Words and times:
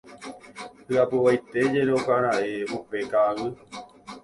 Hyapuvaipaitéjekoraka'e 0.87 2.51
upe 2.77 2.97
ka'aguy. 3.11 3.51